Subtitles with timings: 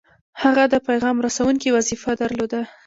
[0.41, 2.61] هغه د پیغام رسوونکي وظیفه درلوده.